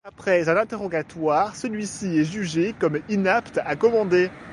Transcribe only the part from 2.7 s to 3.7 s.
comme inapte